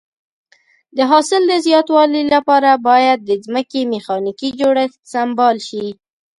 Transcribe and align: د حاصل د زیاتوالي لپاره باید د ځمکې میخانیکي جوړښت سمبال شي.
د 0.97 0.99
حاصل 1.11 1.41
د 1.47 1.53
زیاتوالي 1.65 2.23
لپاره 2.33 2.71
باید 2.89 3.19
د 3.23 3.31
ځمکې 3.45 3.81
میخانیکي 3.93 4.49
جوړښت 4.59 4.99
سمبال 5.13 5.57
شي. 5.67 5.85